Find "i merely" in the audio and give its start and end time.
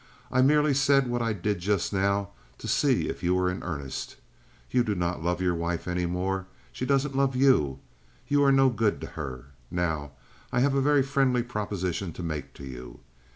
0.31-0.73